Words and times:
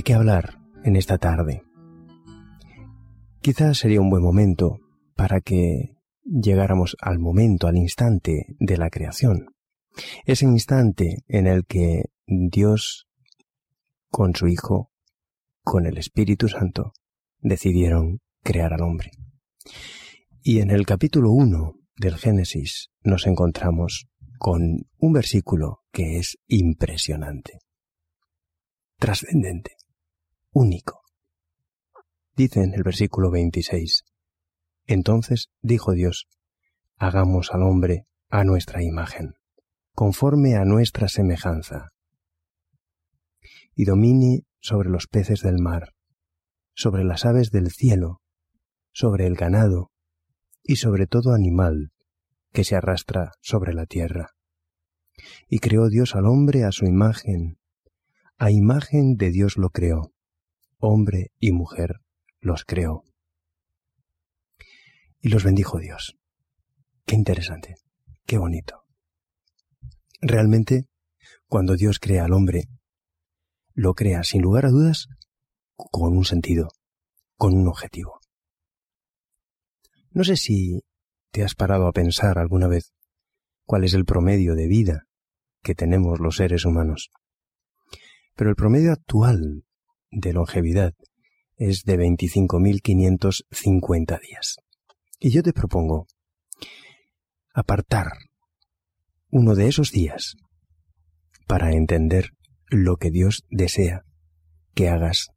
¿De 0.00 0.04
qué 0.04 0.14
hablar 0.14 0.58
en 0.82 0.96
esta 0.96 1.18
tarde? 1.18 1.62
Quizás 3.42 3.76
sería 3.76 4.00
un 4.00 4.08
buen 4.08 4.22
momento 4.22 4.78
para 5.14 5.42
que 5.42 5.98
llegáramos 6.24 6.96
al 7.02 7.18
momento, 7.18 7.66
al 7.66 7.76
instante 7.76 8.46
de 8.58 8.78
la 8.78 8.88
creación. 8.88 9.48
Ese 10.24 10.46
instante 10.46 11.18
en 11.28 11.46
el 11.46 11.66
que 11.66 12.04
Dios, 12.26 13.08
con 14.08 14.34
su 14.34 14.48
Hijo, 14.48 14.90
con 15.62 15.84
el 15.84 15.98
Espíritu 15.98 16.48
Santo, 16.48 16.94
decidieron 17.38 18.20
crear 18.42 18.72
al 18.72 18.80
hombre. 18.80 19.10
Y 20.42 20.60
en 20.60 20.70
el 20.70 20.86
capítulo 20.86 21.30
1 21.30 21.74
del 21.98 22.16
Génesis 22.16 22.88
nos 23.02 23.26
encontramos 23.26 24.08
con 24.38 24.62
un 24.96 25.12
versículo 25.12 25.82
que 25.92 26.16
es 26.16 26.38
impresionante, 26.46 27.58
trascendente, 28.98 29.72
único. 30.52 31.02
Dice 32.36 32.62
en 32.62 32.74
el 32.74 32.82
versículo 32.82 33.30
26, 33.30 34.04
Entonces 34.86 35.50
dijo 35.60 35.92
Dios, 35.92 36.26
hagamos 36.96 37.52
al 37.52 37.62
hombre 37.62 38.06
a 38.28 38.44
nuestra 38.44 38.82
imagen, 38.82 39.34
conforme 39.94 40.56
a 40.56 40.64
nuestra 40.64 41.08
semejanza, 41.08 41.90
y 43.74 43.84
domine 43.84 44.44
sobre 44.60 44.90
los 44.90 45.06
peces 45.06 45.42
del 45.42 45.58
mar, 45.58 45.94
sobre 46.74 47.04
las 47.04 47.24
aves 47.24 47.50
del 47.50 47.70
cielo, 47.70 48.20
sobre 48.92 49.26
el 49.26 49.34
ganado, 49.34 49.90
y 50.62 50.76
sobre 50.76 51.06
todo 51.06 51.32
animal 51.32 51.92
que 52.52 52.64
se 52.64 52.76
arrastra 52.76 53.32
sobre 53.40 53.74
la 53.74 53.86
tierra. 53.86 54.30
Y 55.48 55.58
creó 55.58 55.88
Dios 55.88 56.14
al 56.14 56.26
hombre 56.26 56.64
a 56.64 56.72
su 56.72 56.86
imagen, 56.86 57.58
a 58.38 58.50
imagen 58.50 59.16
de 59.16 59.30
Dios 59.30 59.56
lo 59.56 59.70
creó, 59.70 60.12
hombre 60.80 61.32
y 61.38 61.52
mujer 61.52 62.00
los 62.40 62.64
creó. 62.64 63.04
Y 65.20 65.28
los 65.28 65.44
bendijo 65.44 65.78
Dios. 65.78 66.16
Qué 67.04 67.14
interesante, 67.14 67.74
qué 68.26 68.38
bonito. 68.38 68.84
Realmente, 70.20 70.88
cuando 71.46 71.76
Dios 71.76 71.98
crea 71.98 72.24
al 72.24 72.32
hombre, 72.32 72.64
lo 73.74 73.94
crea 73.94 74.22
sin 74.22 74.42
lugar 74.42 74.66
a 74.66 74.70
dudas 74.70 75.08
con 75.76 76.16
un 76.16 76.24
sentido, 76.24 76.68
con 77.36 77.54
un 77.54 77.68
objetivo. 77.68 78.20
No 80.10 80.24
sé 80.24 80.36
si 80.36 80.82
te 81.30 81.44
has 81.44 81.54
parado 81.54 81.86
a 81.86 81.92
pensar 81.92 82.38
alguna 82.38 82.66
vez 82.66 82.92
cuál 83.64 83.84
es 83.84 83.94
el 83.94 84.04
promedio 84.04 84.54
de 84.54 84.66
vida 84.66 85.06
que 85.62 85.74
tenemos 85.74 86.20
los 86.20 86.36
seres 86.36 86.64
humanos. 86.64 87.10
Pero 88.34 88.50
el 88.50 88.56
promedio 88.56 88.92
actual 88.92 89.64
de 90.10 90.32
longevidad 90.32 90.94
es 91.56 91.84
de 91.84 91.98
25.550 91.98 94.20
días. 94.20 94.56
Y 95.18 95.30
yo 95.30 95.42
te 95.42 95.52
propongo 95.52 96.06
apartar 97.52 98.12
uno 99.30 99.54
de 99.54 99.68
esos 99.68 99.90
días 99.90 100.36
para 101.46 101.72
entender 101.72 102.30
lo 102.66 102.96
que 102.96 103.10
Dios 103.10 103.44
desea 103.50 104.04
que 104.74 104.88
hagas, 104.88 105.28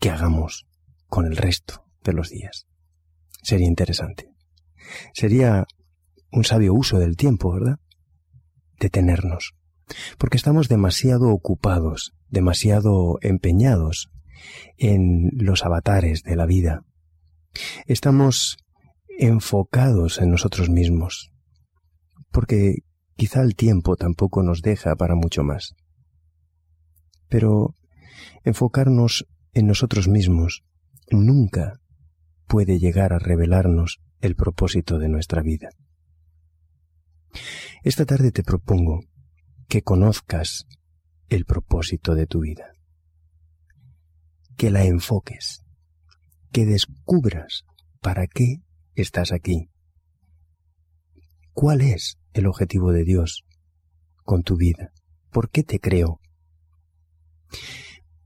que 0.00 0.10
hagamos 0.10 0.66
con 1.06 1.26
el 1.26 1.36
resto 1.36 1.84
de 2.02 2.12
los 2.12 2.30
días 2.30 2.66
sería 3.42 3.66
interesante. 3.66 4.30
Sería 5.14 5.66
un 6.30 6.44
sabio 6.44 6.74
uso 6.74 6.98
del 6.98 7.16
tiempo, 7.16 7.52
¿verdad? 7.52 7.78
Detenernos. 8.78 9.54
Porque 10.18 10.36
estamos 10.36 10.68
demasiado 10.68 11.30
ocupados, 11.30 12.12
demasiado 12.28 13.18
empeñados 13.22 14.10
en 14.76 15.30
los 15.32 15.64
avatares 15.64 16.22
de 16.22 16.36
la 16.36 16.46
vida. 16.46 16.84
Estamos 17.86 18.56
enfocados 19.18 20.20
en 20.20 20.30
nosotros 20.30 20.70
mismos. 20.70 21.30
Porque 22.30 22.76
quizá 23.16 23.42
el 23.42 23.56
tiempo 23.56 23.96
tampoco 23.96 24.42
nos 24.42 24.62
deja 24.62 24.94
para 24.96 25.14
mucho 25.14 25.42
más. 25.42 25.74
Pero 27.28 27.74
enfocarnos 28.44 29.26
en 29.52 29.66
nosotros 29.66 30.08
mismos 30.08 30.64
nunca 31.10 31.80
puede 32.46 32.78
llegar 32.78 33.12
a 33.12 33.18
revelarnos 33.18 34.00
el 34.20 34.36
propósito 34.36 34.98
de 34.98 35.08
nuestra 35.08 35.42
vida. 35.42 35.70
Esta 37.82 38.06
tarde 38.06 38.32
te 38.32 38.42
propongo 38.42 39.00
que 39.68 39.82
conozcas 39.82 40.66
el 41.28 41.44
propósito 41.44 42.14
de 42.14 42.26
tu 42.26 42.40
vida, 42.40 42.72
que 44.58 44.70
la 44.70 44.84
enfoques, 44.84 45.64
que 46.52 46.66
descubras 46.66 47.64
para 48.02 48.26
qué 48.26 48.60
estás 48.94 49.32
aquí, 49.32 49.70
cuál 51.54 51.80
es 51.80 52.18
el 52.34 52.46
objetivo 52.46 52.92
de 52.92 53.04
Dios 53.04 53.46
con 54.24 54.42
tu 54.42 54.58
vida, 54.58 54.92
por 55.30 55.48
qué 55.48 55.62
te 55.62 55.80
creó, 55.80 56.20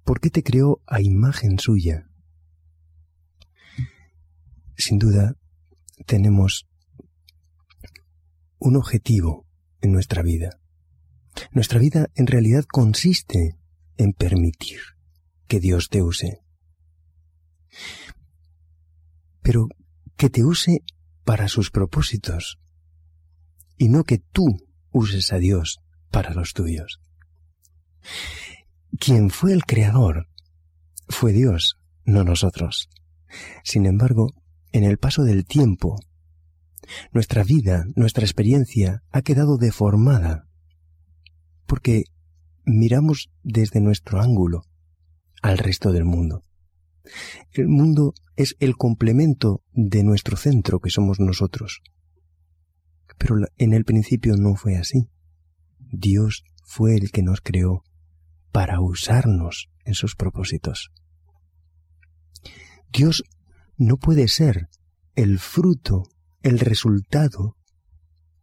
por 0.03 0.19
qué 0.19 0.31
te 0.31 0.43
creó 0.43 0.83
a 0.87 1.01
imagen 1.01 1.61
suya 1.61 2.09
sin 4.83 4.99
duda, 4.99 5.37
tenemos 6.07 6.67
un 8.59 8.77
objetivo 8.77 9.47
en 9.81 9.93
nuestra 9.93 10.23
vida. 10.23 10.59
Nuestra 11.53 11.79
vida 11.79 12.11
en 12.15 12.27
realidad 12.27 12.65
consiste 12.65 13.57
en 13.97 14.13
permitir 14.13 14.81
que 15.53 15.61
Dios 15.61 15.91
te 15.91 16.03
use. 16.03 16.41
Pero 19.43 19.69
que 20.17 20.31
te 20.31 20.45
use 20.45 20.81
para 21.25 21.47
sus 21.47 21.71
propósitos 21.71 22.59
y 23.77 23.91
no 23.91 24.05
que 24.05 24.17
tú 24.17 24.47
uses 24.93 25.31
a 25.31 25.37
Dios 25.37 25.81
para 26.11 26.33
los 26.33 26.55
tuyos. 26.55 27.03
Quien 28.99 29.29
fue 29.29 29.53
el 29.53 29.67
creador 29.67 30.27
fue 31.07 31.35
Dios, 31.35 31.79
no 32.07 32.25
nosotros. 32.25 32.89
Sin 33.63 33.85
embargo, 33.85 34.33
en 34.73 34.85
el 34.85 34.97
paso 34.97 35.23
del 35.23 35.45
tiempo, 35.45 35.99
nuestra 37.13 37.45
vida, 37.45 37.85
nuestra 37.95 38.25
experiencia 38.25 39.03
ha 39.11 39.21
quedado 39.21 39.59
deformada, 39.59 40.49
porque 41.67 42.05
miramos 42.65 43.29
desde 43.43 43.83
nuestro 43.83 44.19
ángulo 44.19 44.63
al 45.43 45.59
resto 45.59 45.93
del 45.93 46.05
mundo. 46.05 46.45
El 47.51 47.69
mundo 47.69 48.15
es 48.37 48.57
el 48.61 48.77
complemento 48.77 49.63
de 49.73 50.05
nuestro 50.05 50.37
centro 50.37 50.79
que 50.81 50.89
somos 50.89 51.19
nosotros. 51.21 51.83
Pero 53.19 53.37
en 53.59 53.73
el 53.73 53.85
principio 53.85 54.37
no 54.37 54.55
fue 54.55 54.77
así. 54.77 55.09
Dios 55.79 56.45
fue 56.65 56.95
el 56.95 57.11
que 57.11 57.23
nos 57.23 57.41
creó 57.41 57.83
para 58.53 58.81
usarnos 58.81 59.69
en 59.85 59.95
sus 59.95 60.15
propósitos. 60.15 60.91
Dios 62.93 63.25
no 63.77 63.97
puede 63.97 64.29
ser 64.29 64.69
el 65.17 65.39
fruto, 65.39 66.05
el 66.43 66.61
resultado 66.61 67.57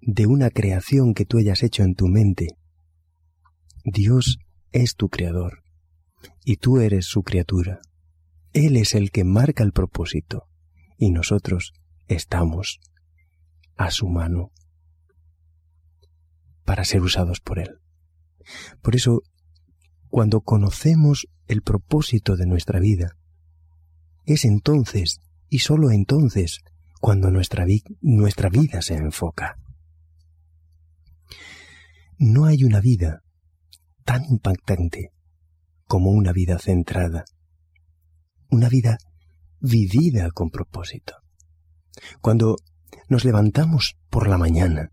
de 0.01 0.27
una 0.27 0.49
creación 0.49 1.13
que 1.13 1.25
tú 1.25 1.37
hayas 1.37 1.63
hecho 1.63 1.83
en 1.83 1.95
tu 1.95 2.07
mente. 2.07 2.57
Dios 3.85 4.39
es 4.71 4.95
tu 4.95 5.09
creador 5.09 5.63
y 6.43 6.57
tú 6.57 6.79
eres 6.79 7.05
su 7.05 7.23
criatura. 7.23 7.79
Él 8.53 8.77
es 8.77 8.95
el 8.95 9.11
que 9.11 9.23
marca 9.23 9.63
el 9.63 9.71
propósito 9.71 10.47
y 10.97 11.11
nosotros 11.11 11.73
estamos 12.07 12.79
a 13.77 13.91
su 13.91 14.07
mano 14.07 14.51
para 16.65 16.83
ser 16.83 17.01
usados 17.01 17.39
por 17.39 17.59
Él. 17.59 17.79
Por 18.81 18.95
eso, 18.95 19.21
cuando 20.09 20.41
conocemos 20.41 21.27
el 21.47 21.61
propósito 21.61 22.35
de 22.35 22.45
nuestra 22.45 22.79
vida, 22.79 23.15
es 24.25 24.45
entonces 24.45 25.19
y 25.49 25.59
sólo 25.59 25.91
entonces 25.91 26.59
cuando 26.99 27.31
nuestra, 27.31 27.65
nuestra 28.01 28.49
vida 28.49 28.81
se 28.81 28.95
enfoca. 28.95 29.57
No 32.17 32.45
hay 32.45 32.63
una 32.63 32.81
vida 32.81 33.23
tan 34.03 34.25
impactante 34.25 35.11
como 35.89 36.11
una 36.11 36.33
vida 36.33 36.59
centrada, 36.59 37.25
una 38.51 38.69
vida 38.69 38.99
vivida 39.59 40.29
con 40.29 40.51
propósito. 40.51 41.15
Cuando 42.21 42.57
nos 43.07 43.25
levantamos 43.25 43.97
por 44.11 44.27
la 44.27 44.37
mañana, 44.37 44.91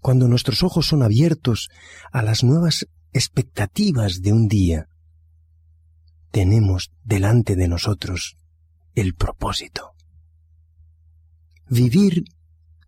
cuando 0.00 0.26
nuestros 0.26 0.64
ojos 0.64 0.86
son 0.86 1.04
abiertos 1.04 1.68
a 2.10 2.22
las 2.22 2.42
nuevas 2.42 2.88
expectativas 3.12 4.22
de 4.22 4.32
un 4.32 4.48
día, 4.48 4.88
tenemos 6.32 6.90
delante 7.04 7.54
de 7.54 7.68
nosotros 7.68 8.36
el 8.96 9.14
propósito. 9.14 9.92
Vivir 11.70 12.24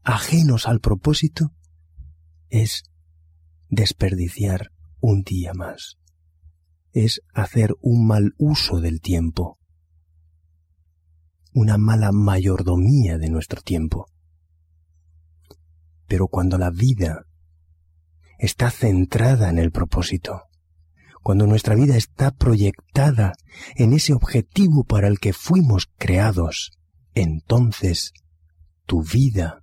ajenos 0.02 0.66
al 0.66 0.80
propósito 0.80 1.52
es 2.48 2.82
desperdiciar 3.68 4.72
un 4.98 5.22
día 5.22 5.54
más. 5.54 5.99
Es 6.92 7.20
hacer 7.34 7.74
un 7.80 8.06
mal 8.06 8.34
uso 8.38 8.80
del 8.80 9.00
tiempo, 9.00 9.58
una 11.52 11.78
mala 11.78 12.12
mayordomía 12.12 13.18
de 13.18 13.30
nuestro 13.30 13.60
tiempo. 13.60 14.06
Pero 16.06 16.28
cuando 16.28 16.58
la 16.58 16.70
vida 16.70 17.26
está 18.38 18.70
centrada 18.70 19.50
en 19.50 19.58
el 19.58 19.70
propósito, 19.70 20.42
cuando 21.22 21.46
nuestra 21.46 21.74
vida 21.74 21.96
está 21.96 22.30
proyectada 22.30 23.32
en 23.76 23.92
ese 23.92 24.14
objetivo 24.14 24.84
para 24.84 25.06
el 25.06 25.18
que 25.18 25.32
fuimos 25.32 25.88
creados, 25.98 26.72
entonces 27.14 28.12
tu 28.86 29.02
vida 29.02 29.62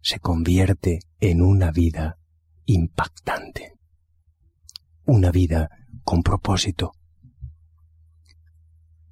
se 0.00 0.20
convierte 0.20 1.00
en 1.20 1.42
una 1.42 1.70
vida 1.70 2.18
impactante, 2.66 3.72
una 5.04 5.30
vida 5.30 5.70
con 6.04 6.22
propósito. 6.22 6.92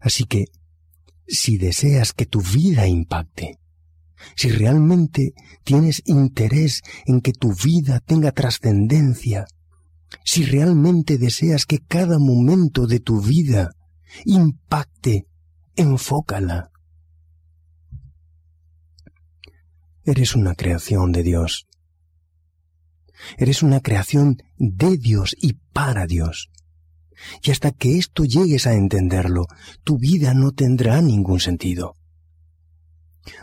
Así 0.01 0.25
que, 0.25 0.47
si 1.27 1.59
deseas 1.59 2.13
que 2.13 2.27
tu 2.27 2.41
vida 2.41 2.87
impacte, 2.87 3.59
si 4.35 4.51
realmente 4.51 5.35
tienes 5.65 6.03
interés 6.07 6.83
en 7.07 7.21
que 7.21 7.33
tu 7.33 7.53
vida 7.55 8.01
tenga 8.01 8.33
trascendencia, 8.33 9.47
si 10.25 10.45
realmente 10.45 11.19
deseas 11.19 11.67
que 11.67 11.79
cada 11.79 12.19
momento 12.19 12.87
de 12.87 13.01
tu 13.01 13.21
vida 13.21 13.73
impacte, 14.25 15.27
enfócala. 15.75 16.71
Eres 20.05 20.37
una 20.37 20.55
creación 20.55 21.11
de 21.13 21.23
Dios. 21.23 21.67
Eres 23.39 23.63
una 23.63 23.81
creación 23.81 24.37
de 24.57 24.97
Dios 24.97 25.35
y 25.41 25.55
para 25.73 26.07
Dios. 26.07 26.51
Y 27.43 27.51
hasta 27.51 27.71
que 27.71 27.99
esto 27.99 28.25
llegues 28.25 28.67
a 28.67 28.75
entenderlo, 28.75 29.47
tu 29.85 29.99
vida 29.99 30.35
no 30.35 30.53
tendrá 30.53 31.01
ningún 31.03 31.41
sentido. 31.41 31.97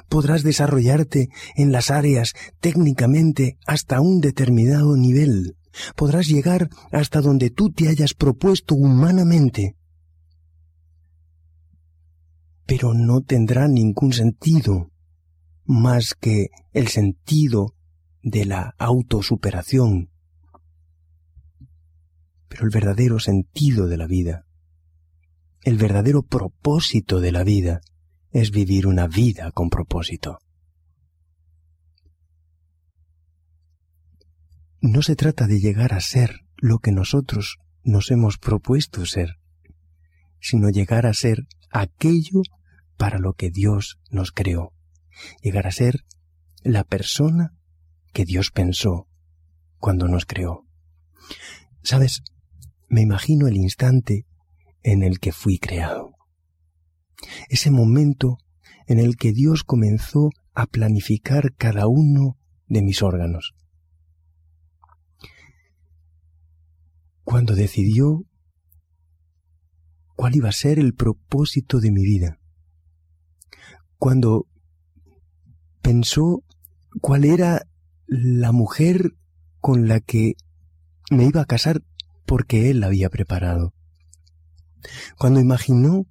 Podrás 0.10 0.44
desarrollarte 0.44 1.30
en 1.56 1.72
las 1.72 1.92
áreas 1.92 2.34
técnicamente 2.60 3.58
hasta 3.66 4.02
un 4.02 4.22
determinado 4.22 4.96
nivel. 4.96 5.58
Podrás 5.96 6.28
llegar 6.28 6.70
hasta 6.92 7.22
donde 7.22 7.50
tú 7.50 7.72
te 7.72 7.90
hayas 7.90 8.14
propuesto 8.14 8.76
humanamente. 8.76 9.76
Pero 12.66 12.94
no 12.94 13.22
tendrá 13.22 13.68
ningún 13.68 14.14
sentido 14.14 14.90
más 15.66 16.14
que 16.14 16.48
el 16.72 16.88
sentido 16.88 17.76
de 18.22 18.46
la 18.46 18.76
autosuperación. 18.78 20.13
Pero 22.54 22.66
el 22.66 22.70
verdadero 22.70 23.18
sentido 23.18 23.88
de 23.88 23.98
la 23.98 24.06
vida, 24.06 24.46
el 25.64 25.76
verdadero 25.78 26.22
propósito 26.22 27.20
de 27.20 27.32
la 27.32 27.44
vida, 27.44 27.82
es 28.30 28.52
vivir 28.52 28.86
una 28.86 29.08
vida 29.08 29.52
con 29.52 29.72
propósito. 29.72 30.38
No 34.82 35.02
se 35.02 35.16
trata 35.16 35.48
de 35.48 35.60
llegar 35.60 35.96
a 35.96 36.00
ser 36.00 36.42
lo 36.58 36.78
que 36.78 36.92
nosotros 36.92 37.58
nos 37.84 38.12
hemos 38.12 38.38
propuesto 38.38 39.04
ser, 39.08 39.40
sino 40.40 40.70
llegar 40.70 41.08
a 41.08 41.16
ser 41.16 41.48
aquello 41.72 42.44
para 42.98 43.18
lo 43.18 43.34
que 43.34 43.50
Dios 43.50 43.98
nos 44.12 44.32
creó, 44.32 44.74
llegar 45.42 45.66
a 45.66 45.72
ser 45.72 46.06
la 46.62 46.84
persona 46.84 47.56
que 48.14 48.26
Dios 48.26 48.52
pensó 48.52 49.08
cuando 49.80 50.08
nos 50.08 50.28
creó. 50.28 50.68
Sabes, 51.82 52.22
me 52.90 53.02
imagino 53.02 53.48
el 53.48 53.58
instante 53.58 54.26
en 54.84 55.04
el 55.04 55.20
que 55.20 55.32
fui 55.32 55.58
creado 55.58 56.14
ese 57.50 57.72
momento 57.72 58.38
en 58.88 59.00
el 59.00 59.16
que 59.16 59.32
Dios 59.32 59.64
comenzó 59.64 60.30
a 60.54 60.66
planificar 60.66 61.54
cada 61.56 61.88
uno 61.88 62.38
de 62.68 62.82
mis 62.82 63.02
órganos. 63.02 63.54
Cuando 67.24 67.56
decidió 67.56 68.26
cuál 70.16 70.36
iba 70.36 70.50
a 70.50 70.54
ser 70.54 70.80
el 70.80 70.94
propósito 70.94 71.80
de 71.80 71.92
mi 71.92 72.04
vida. 72.04 72.40
Cuando 73.98 74.48
pensó 75.82 76.44
cuál 77.02 77.24
era 77.24 77.66
la 78.06 78.52
mujer 78.52 79.16
con 79.60 79.88
la 79.88 80.02
que 80.02 80.34
me 81.10 81.26
iba 81.26 81.42
a 81.42 81.46
casar 81.46 81.82
porque 82.26 82.70
él 82.70 82.80
la 82.80 82.88
había 82.88 83.10
preparado. 83.10 83.74
Cuando 85.18 85.40
imaginó 85.40 86.06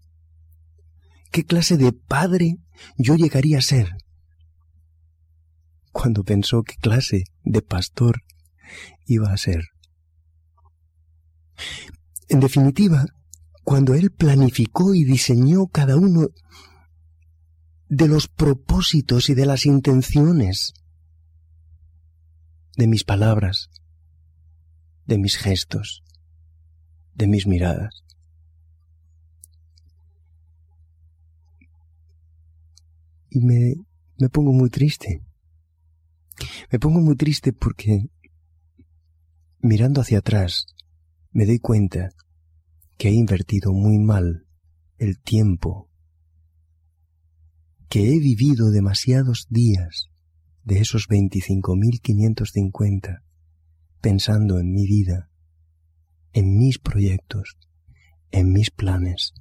qué 1.30 1.44
clase 1.44 1.76
de 1.76 1.92
padre 1.92 2.58
yo 2.96 3.14
llegaría 3.16 3.58
a 3.58 3.62
ser. 3.62 3.90
Cuando 5.92 6.24
pensó 6.24 6.62
qué 6.62 6.76
clase 6.76 7.24
de 7.44 7.62
pastor 7.62 8.22
iba 9.06 9.32
a 9.32 9.36
ser. 9.36 9.64
En 12.28 12.40
definitiva, 12.40 13.04
cuando 13.62 13.94
él 13.94 14.10
planificó 14.10 14.94
y 14.94 15.04
diseñó 15.04 15.66
cada 15.66 15.96
uno 15.96 16.28
de 17.88 18.08
los 18.08 18.26
propósitos 18.26 19.28
y 19.28 19.34
de 19.34 19.46
las 19.46 19.66
intenciones 19.66 20.72
de 22.76 22.86
mis 22.86 23.04
palabras, 23.04 23.68
de 25.06 25.18
mis 25.18 25.36
gestos, 25.36 26.02
de 27.14 27.26
mis 27.26 27.46
miradas. 27.46 28.02
y 33.32 33.40
me, 33.40 33.74
me 34.18 34.28
pongo 34.28 34.52
muy 34.52 34.68
triste. 34.68 35.22
Me 36.70 36.78
pongo 36.78 37.00
muy 37.00 37.16
triste 37.16 37.54
porque 37.54 38.10
mirando 39.60 40.02
hacia 40.02 40.18
atrás 40.18 40.66
me 41.30 41.46
doy 41.46 41.58
cuenta 41.58 42.10
que 42.98 43.08
he 43.08 43.12
invertido 43.12 43.72
muy 43.72 43.98
mal 43.98 44.46
el 44.98 45.18
tiempo, 45.18 45.88
que 47.88 48.14
he 48.14 48.18
vivido 48.18 48.70
demasiados 48.70 49.46
días 49.48 50.10
de 50.64 50.80
esos 50.80 51.08
25.550 51.08 53.22
pensando 54.02 54.58
en 54.58 54.72
mi 54.72 54.84
vida, 54.84 55.30
en 56.32 56.58
mis 56.58 56.78
proyectos, 56.78 57.56
en 58.32 58.52
mis 58.52 58.70
planes, 58.70 59.32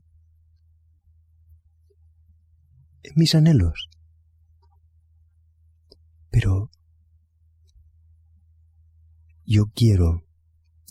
en 3.02 3.14
mis 3.16 3.34
anhelos. 3.34 3.90
Pero 6.30 6.70
yo 9.46 9.66
quiero 9.74 10.28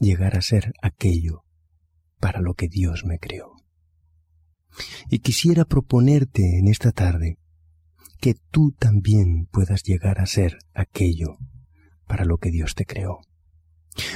llegar 0.00 0.36
a 0.36 0.42
ser 0.42 0.72
aquello 0.82 1.44
para 2.18 2.40
lo 2.40 2.54
que 2.54 2.68
Dios 2.68 3.04
me 3.04 3.20
creó. 3.20 3.54
Y 5.08 5.20
quisiera 5.20 5.64
proponerte 5.64 6.58
en 6.58 6.66
esta 6.66 6.90
tarde 6.90 7.38
que 8.20 8.34
tú 8.50 8.72
también 8.72 9.46
puedas 9.46 9.84
llegar 9.84 10.20
a 10.20 10.26
ser 10.26 10.58
aquello 10.74 11.38
para 12.06 12.24
lo 12.24 12.38
que 12.38 12.50
Dios 12.50 12.74
te 12.74 12.84
creó. 12.84 13.20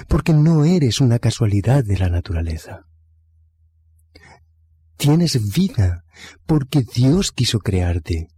Porque 0.09 0.33
no 0.33 0.65
eres 0.65 1.01
una 1.01 1.19
casualidad 1.19 1.85
de 1.85 1.99
la 1.99 2.09
naturaleza. 2.09 2.87
Tienes 4.97 5.53
vida 5.53 6.05
porque 6.47 6.83
Dios 6.83 7.33
quiso 7.33 7.59
crearte. 7.59 8.29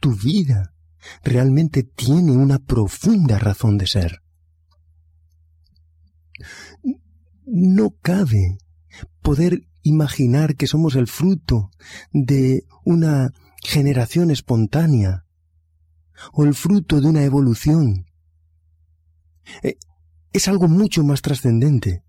Tu 0.00 0.14
vida 0.14 0.74
realmente 1.22 1.82
tiene 1.82 2.32
una 2.32 2.58
profunda 2.58 3.38
razón 3.38 3.78
de 3.78 3.86
ser. 3.86 4.22
No 7.46 7.90
cabe 8.02 8.58
poder 9.22 9.66
imaginar 9.82 10.56
que 10.56 10.66
somos 10.66 10.96
el 10.96 11.06
fruto 11.06 11.70
de 12.12 12.64
una 12.84 13.32
generación 13.62 14.30
espontánea 14.30 15.24
o 16.32 16.44
el 16.44 16.54
fruto 16.54 17.00
de 17.00 17.08
una 17.08 17.24
evolución. 17.24 18.06
Eh, 19.62 19.76
es 20.32 20.48
algo 20.48 20.68
mucho 20.68 21.04
más 21.04 21.22
trascendente. 21.22 22.02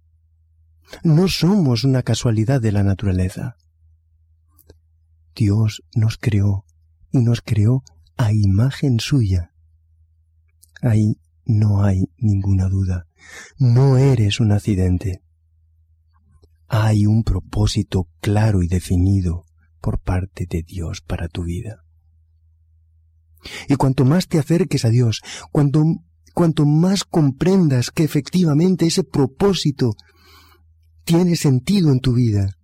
No 1.03 1.27
somos 1.27 1.83
una 1.83 2.03
casualidad 2.03 2.61
de 2.61 2.71
la 2.71 2.83
naturaleza. 2.83 3.57
Dios 5.35 5.83
nos 5.95 6.17
creó 6.17 6.65
y 7.11 7.19
nos 7.19 7.41
creó 7.41 7.83
a 8.17 8.31
imagen 8.31 8.99
suya. 8.99 9.51
Ahí 10.81 11.19
no 11.45 11.83
hay 11.83 12.05
ninguna 12.17 12.67
duda. 12.67 13.07
No 13.57 13.97
eres 13.97 14.39
un 14.39 14.51
accidente. 14.51 15.21
Hay 16.67 17.05
un 17.05 17.23
propósito 17.23 18.09
claro 18.21 18.63
y 18.63 18.67
definido 18.67 19.45
por 19.81 19.99
parte 19.99 20.47
de 20.49 20.63
Dios 20.63 21.01
para 21.01 21.27
tu 21.27 21.43
vida. 21.43 21.83
Y 23.67 23.75
cuanto 23.75 24.05
más 24.05 24.27
te 24.27 24.39
acerques 24.39 24.85
a 24.85 24.89
Dios, 24.89 25.21
cuanto, 25.51 25.83
cuanto 26.35 26.65
más 26.65 27.05
comprendas 27.05 27.89
que 27.89 28.03
efectivamente 28.03 28.85
ese 28.85 29.03
propósito 29.03 29.95
tiene 31.05 31.37
sentido 31.37 31.91
en 31.91 32.01
tu 32.01 32.13
vida, 32.13 32.57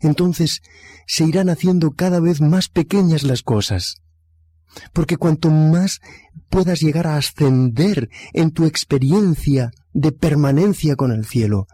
entonces 0.00 0.62
se 1.06 1.24
irán 1.24 1.48
haciendo 1.48 1.92
cada 1.92 2.18
vez 2.18 2.40
más 2.40 2.68
pequeñas 2.68 3.22
las 3.22 3.42
cosas. 3.42 4.02
Porque 4.92 5.16
cuanto 5.16 5.48
más 5.48 6.00
puedas 6.50 6.80
llegar 6.80 7.06
a 7.06 7.16
ascender 7.16 8.10
en 8.32 8.50
tu 8.50 8.64
experiencia 8.64 9.70
de 9.92 10.12
permanencia 10.12 10.96
con 10.96 11.12
el 11.12 11.24
cielo, 11.24 11.66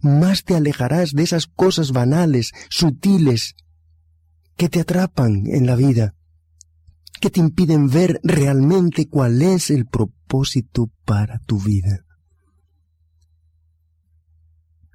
más 0.00 0.44
te 0.44 0.56
alejarás 0.56 1.12
de 1.12 1.22
esas 1.24 1.46
cosas 1.46 1.92
banales, 1.92 2.52
sutiles, 2.70 3.54
que 4.56 4.70
te 4.70 4.80
atrapan 4.80 5.44
en 5.46 5.66
la 5.66 5.76
vida, 5.76 6.14
que 7.20 7.30
te 7.30 7.40
impiden 7.40 7.88
ver 7.88 8.20
realmente 8.22 9.08
cuál 9.08 9.42
es 9.42 9.70
el 9.70 9.86
propósito 9.86 10.90
para 11.04 11.38
tu 11.40 11.60
vida. 11.60 12.04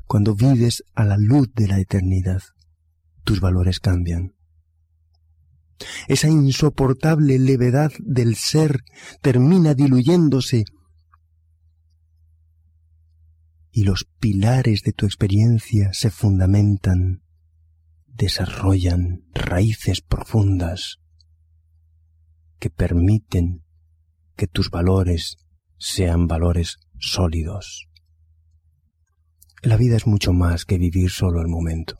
Cuando 0.07 0.36
vives 0.36 0.84
a 0.93 1.03
la 1.03 1.17
luz 1.17 1.51
de 1.53 1.67
la 1.67 1.79
eternidad, 1.79 2.41
tus 3.24 3.41
valores 3.41 3.79
cambian. 3.79 4.36
Esa 6.07 6.29
insoportable 6.29 7.38
levedad 7.38 7.91
del 8.00 8.36
ser 8.36 8.84
termina 9.22 9.74
diluyéndose 9.74 10.63
y 13.72 13.84
los 13.84 14.07
pilares 14.19 14.84
de 14.84 14.93
tu 14.93 15.05
experiencia 15.05 15.91
se 15.91 16.10
fundamentan, 16.10 17.24
desarrollan 18.07 19.25
raíces 19.34 20.01
profundas 20.01 21.01
que 22.59 22.69
permiten 22.69 23.63
que 24.35 24.47
tus 24.47 24.69
valores 24.69 25.38
sean 25.77 26.27
valores 26.27 26.77
sólidos. 27.00 27.88
La 29.62 29.77
vida 29.77 29.97
es 29.97 30.07
mucho 30.07 30.31
más 30.33 30.65
que 30.65 30.77
vivir 30.77 31.09
solo 31.09 31.41
el 31.41 31.47
momento. 31.47 31.97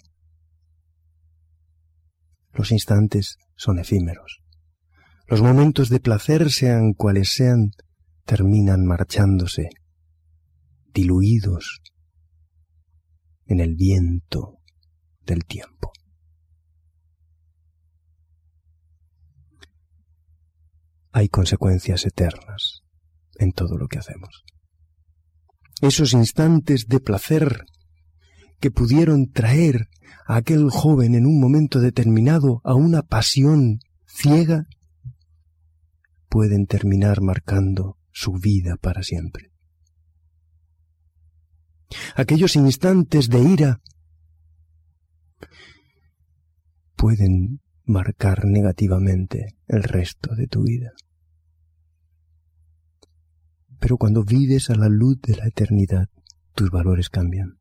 Los 2.54 2.72
instantes 2.72 3.38
son 3.56 3.80
efímeros. 3.80 4.42
Los 5.28 5.42
momentos 5.42 5.90
de 5.90 6.00
placer, 6.00 6.52
sean 6.52 6.94
cuales 6.94 7.30
sean, 7.30 7.72
terminan 8.26 8.86
marchándose, 8.86 9.70
diluidos 10.94 11.82
en 13.48 13.60
el 13.60 13.76
viento 13.76 14.60
del 15.26 15.46
tiempo. 15.46 15.92
Hay 21.16 21.30
consecuencias 21.30 22.06
eternas 22.06 22.82
en 23.36 23.54
todo 23.54 23.78
lo 23.78 23.88
que 23.88 24.00
hacemos. 24.00 24.44
Esos 25.80 26.12
instantes 26.12 26.88
de 26.88 27.00
placer 27.00 27.64
que 28.60 28.70
pudieron 28.70 29.32
traer 29.32 29.88
a 30.28 30.36
aquel 30.36 30.70
joven 30.70 31.16
en 31.16 31.26
un 31.26 31.40
momento 31.40 31.80
determinado 31.80 32.60
a 32.66 32.76
una 32.76 33.02
pasión 33.02 33.80
ciega, 34.06 34.66
pueden 36.28 36.66
terminar 36.66 37.22
marcando 37.22 37.98
su 38.12 38.34
vida 38.34 38.76
para 38.76 39.02
siempre. 39.02 39.54
Aquellos 42.18 42.58
instantes 42.58 43.30
de 43.30 43.40
ira 43.40 43.82
pueden 46.98 47.62
marcar 47.86 48.44
negativamente 48.44 49.56
el 49.68 49.84
resto 49.84 50.36
de 50.36 50.48
tu 50.48 50.64
vida. 50.64 50.92
Pero 53.80 53.98
cuando 53.98 54.24
vives 54.24 54.70
a 54.70 54.76
la 54.76 54.90
luz 54.90 55.22
de 55.22 55.36
la 55.36 55.48
eternidad, 55.48 56.10
tus 56.54 56.72
valores 56.72 57.10
cambian. 57.10 57.60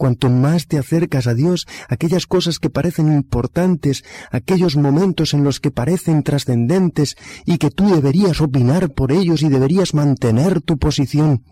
Cuanto 0.00 0.30
más 0.30 0.66
te 0.66 0.78
acercas 0.78 1.26
a 1.26 1.34
Dios, 1.34 1.66
aquellas 1.88 2.26
cosas 2.26 2.58
que 2.58 2.70
parecen 2.70 3.12
importantes, 3.12 4.02
aquellos 4.30 4.74
momentos 4.76 5.34
en 5.34 5.44
los 5.44 5.60
que 5.60 5.70
parecen 5.70 6.22
trascendentes 6.22 7.16
y 7.44 7.58
que 7.58 7.70
tú 7.70 7.94
deberías 7.94 8.40
opinar 8.40 8.94
por 8.94 9.12
ellos 9.12 9.42
y 9.42 9.50
deberías 9.50 9.92
mantener 9.92 10.62
tu 10.62 10.78
posición, 10.78 11.44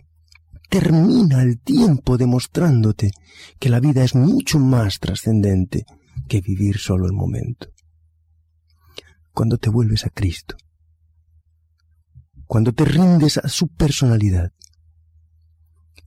termina 0.70 1.42
el 1.42 1.60
tiempo 1.60 2.16
demostrándote 2.16 3.10
que 3.58 3.68
la 3.68 3.80
vida 3.80 4.02
es 4.02 4.14
mucho 4.14 4.58
más 4.58 4.98
trascendente 4.98 5.84
que 6.26 6.40
vivir 6.40 6.78
solo 6.78 7.04
el 7.04 7.12
momento. 7.12 7.68
Cuando 9.34 9.58
te 9.58 9.68
vuelves 9.68 10.06
a 10.06 10.08
Cristo, 10.08 10.56
cuando 12.48 12.72
te 12.72 12.86
rindes 12.86 13.36
a 13.36 13.48
su 13.48 13.68
personalidad, 13.68 14.52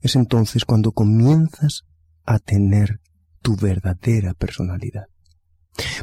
es 0.00 0.16
entonces 0.16 0.64
cuando 0.64 0.90
comienzas 0.90 1.84
a 2.24 2.40
tener 2.40 3.00
tu 3.42 3.56
verdadera 3.56 4.34
personalidad. 4.34 5.06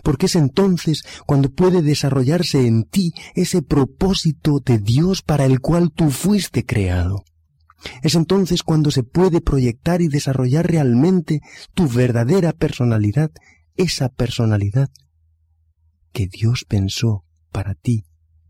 Porque 0.02 0.28
es 0.28 0.36
entonces 0.36 1.04
cuando 1.28 1.52
puede 1.52 1.82
desarrollarse 1.82 2.66
en 2.66 2.86
ti 2.86 3.14
ese 3.36 3.62
propósito 3.62 4.62
de 4.62 4.80
Dios 4.80 5.22
para 5.22 5.44
el 5.46 5.60
cual 5.60 5.92
tú 5.92 6.10
fuiste 6.10 6.66
creado. 6.66 7.26
Es 8.02 8.16
entonces 8.16 8.64
cuando 8.64 8.92
se 8.92 9.04
puede 9.04 9.42
proyectar 9.42 10.02
y 10.02 10.08
desarrollar 10.08 10.72
realmente 10.72 11.42
tu 11.74 11.90
verdadera 11.90 12.54
personalidad, 12.54 13.30
esa 13.76 14.08
personalidad 14.08 14.90
que 16.14 16.28
Dios 16.28 16.64
pensó 16.66 17.26
para 17.52 17.76
ti 17.76 18.06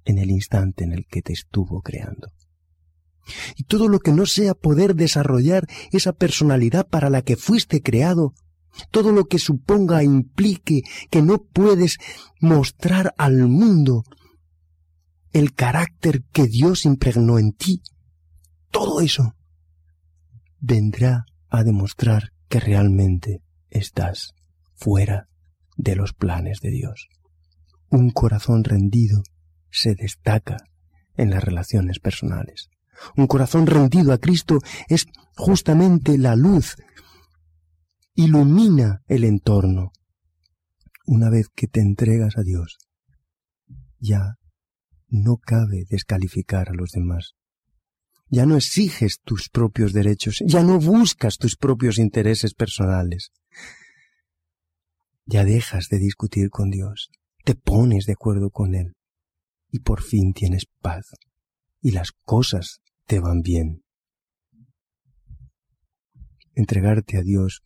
en 0.10 0.18
el 0.18 0.32
instante 0.32 0.84
en 0.84 0.92
el 0.92 1.06
que 1.06 1.22
te 1.22 1.34
estuvo 1.34 1.82
creando. 1.82 2.32
Y 3.56 3.64
todo 3.66 3.88
lo 3.88 4.00
que 4.00 4.12
no 4.12 4.26
sea 4.26 4.56
poder 4.56 4.96
desarrollar 4.96 5.68
esa 5.92 6.14
personalidad 6.14 6.88
para 6.88 7.12
la 7.12 7.22
que 7.22 7.36
fuiste 7.36 7.84
creado, 7.84 8.34
todo 8.90 9.12
lo 9.12 9.26
que 9.26 9.38
suponga 9.38 10.04
implique 10.04 10.82
que 11.12 11.22
no 11.22 11.44
puedes 11.44 11.98
mostrar 12.42 13.14
al 13.18 13.48
mundo 13.48 14.04
el 15.32 15.54
carácter 15.54 16.24
que 16.32 16.48
Dios 16.48 16.86
impregnó 16.86 17.38
en 17.38 17.54
ti, 17.54 17.84
todo 18.72 19.02
eso 19.02 19.36
vendrá 20.60 21.26
a 21.50 21.64
demostrar 21.64 22.32
que 22.48 22.60
realmente 22.60 23.44
estás 23.70 24.34
fuera 24.74 25.28
de 25.78 25.96
los 25.96 26.14
planes 26.14 26.62
de 26.62 26.72
Dios. 26.72 27.10
Un 27.90 28.10
corazón 28.10 28.64
rendido 28.64 29.22
se 29.72 29.96
destaca 29.96 30.58
en 31.16 31.30
las 31.30 31.44
relaciones 31.44 32.00
personales. 32.00 32.70
Un 33.16 33.28
corazón 33.28 33.68
rendido 33.68 34.14
a 34.14 34.18
Cristo 34.18 34.60
es 34.88 35.06
justamente 35.36 36.18
la 36.18 36.36
luz, 36.36 36.76
ilumina 38.14 39.02
el 39.08 39.24
entorno. 39.24 39.92
Una 41.06 41.30
vez 41.30 41.48
que 41.56 41.68
te 41.68 41.82
entregas 41.82 42.38
a 42.38 42.44
Dios, 42.44 42.78
ya 44.00 44.36
no 45.08 45.38
cabe 45.38 45.86
descalificar 45.90 46.70
a 46.70 46.74
los 46.74 46.92
demás. 46.92 47.34
Ya 48.32 48.46
no 48.46 48.58
exiges 48.58 49.20
tus 49.24 49.50
propios 49.50 49.92
derechos, 49.92 50.44
ya 50.46 50.62
no 50.62 50.80
buscas 50.80 51.38
tus 51.38 51.56
propios 51.56 51.98
intereses 51.98 52.54
personales. 52.54 53.32
Ya 55.26 55.46
dejas 55.46 55.90
de 55.90 55.98
discutir 55.98 56.50
con 56.50 56.70
Dios, 56.70 57.10
te 57.44 57.56
pones 57.56 58.06
de 58.06 58.14
acuerdo 58.14 58.52
con 58.52 58.76
Él 58.76 58.96
y 59.72 59.80
por 59.80 60.02
fin 60.02 60.34
tienes 60.34 60.66
paz 60.82 61.12
y 61.82 61.92
las 61.92 62.12
cosas 62.12 62.82
te 63.06 63.20
van 63.20 63.42
bien. 63.42 63.84
Entregarte 66.56 67.18
a 67.18 67.22
Dios 67.22 67.62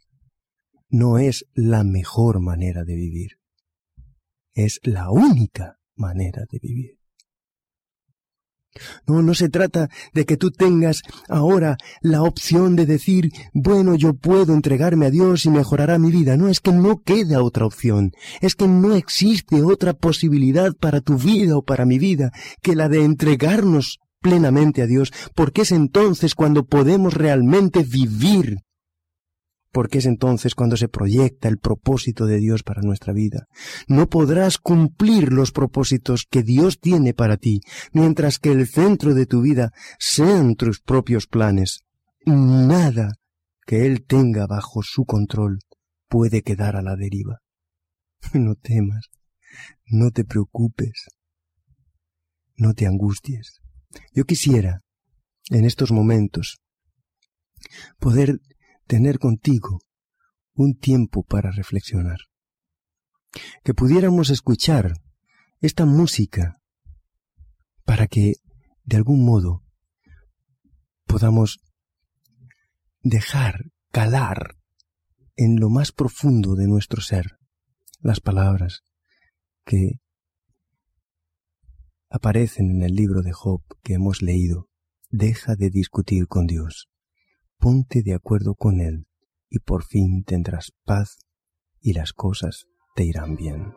no 0.90 1.18
es 1.18 1.46
la 1.54 1.84
mejor 1.84 2.40
manera 2.40 2.84
de 2.84 2.96
vivir, 2.96 3.40
es 4.54 4.80
la 4.84 5.10
única 5.10 5.80
manera 5.96 6.44
de 6.50 6.60
vivir. 6.60 7.03
No, 9.08 9.22
no 9.22 9.34
se 9.34 9.50
trata 9.50 9.90
de 10.14 10.26
que 10.26 10.38
tú 10.38 10.52
tengas 10.52 11.02
ahora 11.30 11.78
la 12.02 12.24
opción 12.24 12.76
de 12.76 12.86
decir, 12.86 13.32
bueno, 13.54 13.96
yo 13.96 14.14
puedo 14.14 14.54
entregarme 14.54 15.06
a 15.06 15.12
Dios 15.12 15.46
y 15.46 15.50
mejorará 15.50 15.98
mi 16.00 16.12
vida. 16.12 16.38
No, 16.38 16.48
es 16.48 16.60
que 16.60 16.72
no 16.72 17.02
queda 17.02 17.44
otra 17.44 17.66
opción. 17.66 18.12
Es 18.42 18.56
que 18.56 18.68
no 18.68 18.96
existe 18.96 19.62
otra 19.62 19.94
posibilidad 19.94 20.74
para 20.74 21.02
tu 21.02 21.18
vida 21.18 21.58
o 21.58 21.64
para 21.64 21.86
mi 21.86 22.00
vida 22.00 22.32
que 22.62 22.76
la 22.76 22.90
de 22.90 23.04
entregarnos 23.04 24.00
plenamente 24.22 24.82
a 24.82 24.88
Dios, 24.88 25.12
porque 25.36 25.62
es 25.62 25.72
entonces 25.72 26.34
cuando 26.34 26.66
podemos 26.66 27.14
realmente 27.14 27.84
vivir 27.84 28.58
porque 29.74 29.98
es 29.98 30.06
entonces 30.06 30.54
cuando 30.54 30.78
se 30.78 30.88
proyecta 30.88 31.50
el 31.50 31.58
propósito 31.58 32.28
de 32.28 32.38
Dios 32.38 32.62
para 32.62 32.84
nuestra 32.84 33.12
vida. 33.12 33.48
No 33.88 34.08
podrás 34.08 34.60
cumplir 34.60 35.34
los 35.34 35.52
propósitos 35.52 36.28
que 36.30 36.44
Dios 36.44 36.80
tiene 36.80 37.16
para 37.16 37.38
ti, 37.38 37.60
mientras 37.92 38.38
que 38.38 38.52
el 38.52 38.68
centro 38.68 39.16
de 39.16 39.26
tu 39.26 39.42
vida 39.42 39.72
sean 39.98 40.56
tus 40.56 40.80
propios 40.80 41.26
planes. 41.26 41.82
Nada 42.24 43.16
que 43.66 43.88
Él 43.88 44.06
tenga 44.06 44.46
bajo 44.46 44.84
su 44.84 45.06
control 45.06 45.60
puede 46.08 46.44
quedar 46.44 46.76
a 46.76 46.84
la 46.84 46.96
deriva. 46.96 47.40
No 48.34 48.56
temas, 48.56 49.10
no 49.86 50.12
te 50.12 50.24
preocupes, 50.24 51.08
no 52.56 52.74
te 52.74 52.86
angusties. 52.86 53.60
Yo 54.14 54.24
quisiera, 54.24 54.82
en 55.50 55.66
estos 55.66 55.92
momentos, 55.92 56.62
poder 58.00 58.40
tener 58.88 59.20
contigo 59.20 59.80
un 60.54 60.78
tiempo 60.78 61.24
para 61.24 61.52
reflexionar. 61.52 62.20
Que 63.64 63.74
pudiéramos 63.74 64.30
escuchar 64.30 64.94
esta 65.62 65.86
música 65.86 66.62
para 67.86 68.08
que, 68.08 68.34
de 68.84 68.98
algún 68.98 69.26
modo, 69.26 69.64
podamos 71.06 71.60
dejar 73.02 73.66
calar 73.92 74.58
en 75.36 75.60
lo 75.60 75.70
más 75.70 75.92
profundo 75.92 76.56
de 76.56 76.68
nuestro 76.68 77.02
ser 77.02 77.38
las 78.00 78.20
palabras 78.20 78.84
que 79.66 80.00
aparecen 82.10 82.70
en 82.70 82.84
el 82.84 82.94
libro 82.94 83.22
de 83.22 83.32
Job 83.32 83.64
que 83.82 83.94
hemos 83.94 84.22
leído. 84.22 84.70
Deja 85.10 85.56
de 85.56 85.70
discutir 85.70 86.28
con 86.28 86.48
Dios, 86.48 86.90
ponte 87.64 88.04
de 88.04 88.14
acuerdo 88.14 88.56
con 88.56 88.82
Él 88.82 89.08
y 89.50 89.60
por 89.60 89.86
fin 89.86 90.26
tendrás 90.26 90.74
paz 90.84 91.20
y 91.80 91.94
las 91.94 92.12
cosas 92.12 92.68
te 92.94 93.06
irán 93.06 93.38
bien. 93.38 93.72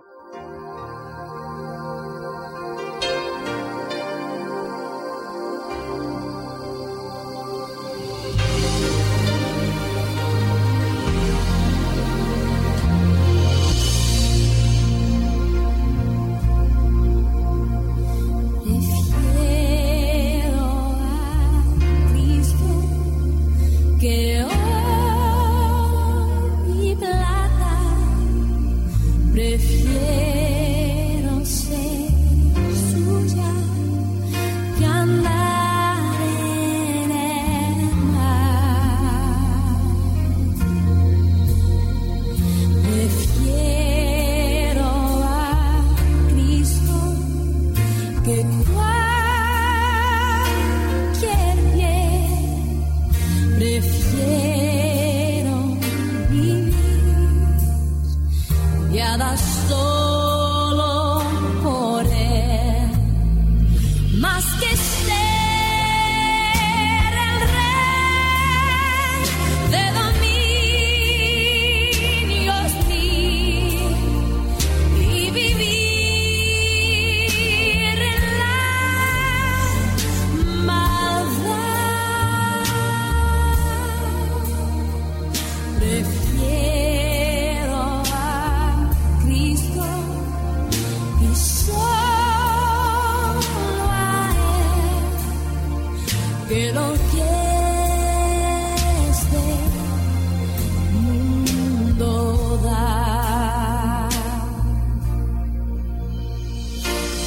say 64.86 65.45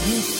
you 0.09 0.38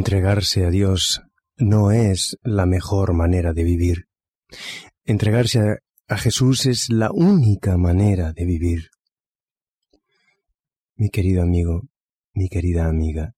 Entregarse 0.00 0.64
a 0.64 0.70
Dios 0.70 1.20
no 1.58 1.90
es 1.90 2.38
la 2.42 2.64
mejor 2.64 3.12
manera 3.12 3.52
de 3.52 3.64
vivir. 3.64 4.06
Entregarse 5.04 5.76
a, 6.08 6.16
Jesús 6.16 6.64
es 6.64 6.88
la 6.88 7.10
única 7.12 7.76
manera 7.76 8.32
de 8.32 8.46
vivir. 8.46 8.88
Mi 10.94 11.10
querido 11.10 11.42
amigo, 11.42 11.82
mi 12.32 12.48
querida 12.48 12.86
amiga, 12.86 13.34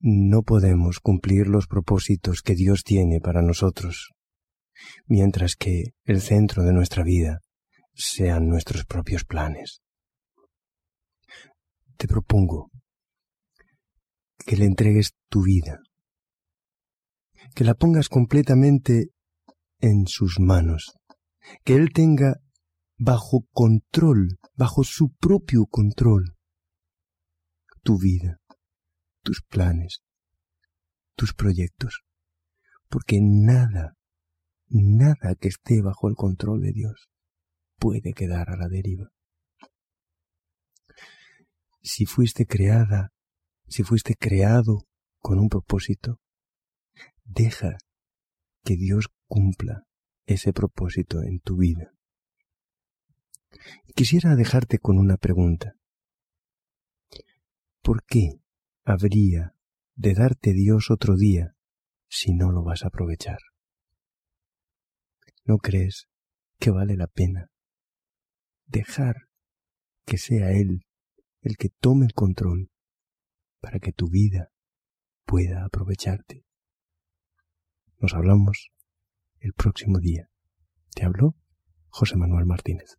no 0.00 0.42
podemos 0.42 0.98
cumplir 0.98 1.46
los 1.46 1.68
propósitos 1.68 2.42
que 2.42 2.56
Dios 2.56 2.82
tiene 2.82 3.20
para 3.20 3.40
nosotros, 3.40 4.10
mientras 5.06 5.54
que 5.54 5.94
el 6.02 6.22
centro 6.22 6.64
de 6.64 6.72
nuestra 6.72 7.04
vida 7.04 7.38
sean 7.92 8.48
nuestros 8.48 8.84
propios 8.84 9.22
planes. 9.24 9.80
Te 11.96 12.08
propongo 12.08 12.72
que 14.46 14.56
le 14.56 14.66
entregues 14.66 15.14
tu 15.28 15.42
vida, 15.42 15.80
que 17.54 17.64
la 17.64 17.74
pongas 17.74 18.08
completamente 18.08 19.10
en 19.80 20.06
sus 20.06 20.38
manos, 20.38 20.92
que 21.64 21.74
Él 21.74 21.92
tenga 21.92 22.40
bajo 22.96 23.46
control, 23.52 24.38
bajo 24.54 24.84
su 24.84 25.14
propio 25.14 25.66
control, 25.66 26.36
tu 27.82 27.98
vida, 27.98 28.38
tus 29.22 29.42
planes, 29.42 30.02
tus 31.16 31.34
proyectos, 31.34 32.02
porque 32.88 33.18
nada, 33.20 33.96
nada 34.68 35.34
que 35.40 35.48
esté 35.48 35.80
bajo 35.80 36.08
el 36.08 36.14
control 36.14 36.60
de 36.60 36.72
Dios 36.72 37.08
puede 37.76 38.12
quedar 38.12 38.50
a 38.50 38.56
la 38.56 38.68
deriva. 38.68 39.10
Si 41.82 42.06
fuiste 42.06 42.46
creada, 42.46 43.13
si 43.74 43.82
fuiste 43.82 44.14
creado 44.14 44.86
con 45.18 45.40
un 45.40 45.48
propósito, 45.48 46.20
deja 47.24 47.76
que 48.62 48.76
Dios 48.76 49.08
cumpla 49.26 49.82
ese 50.26 50.52
propósito 50.52 51.24
en 51.24 51.40
tu 51.40 51.56
vida. 51.56 51.92
Quisiera 53.96 54.36
dejarte 54.36 54.78
con 54.78 54.96
una 54.96 55.16
pregunta. 55.16 55.74
¿Por 57.82 58.04
qué 58.04 58.34
habría 58.84 59.56
de 59.96 60.14
darte 60.14 60.52
Dios 60.52 60.92
otro 60.92 61.16
día 61.16 61.56
si 62.08 62.32
no 62.32 62.52
lo 62.52 62.62
vas 62.62 62.84
a 62.84 62.88
aprovechar? 62.88 63.40
¿No 65.44 65.58
crees 65.58 66.06
que 66.60 66.70
vale 66.70 66.96
la 66.96 67.08
pena 67.08 67.50
dejar 68.66 69.26
que 70.06 70.16
sea 70.16 70.52
Él 70.52 70.86
el 71.40 71.56
que 71.56 71.70
tome 71.80 72.06
el 72.06 72.14
control 72.14 72.70
para 73.64 73.78
que 73.78 73.92
tu 73.92 74.08
vida 74.10 74.50
pueda 75.24 75.64
aprovecharte? 75.64 76.44
Nos 77.98 78.12
hablamos 78.12 78.72
el 79.40 79.54
próximo 79.54 80.00
día. 80.00 80.28
Te 80.94 81.06
habló 81.06 81.34
José 81.88 82.16
Manuel 82.16 82.44
Martínez. 82.44 82.98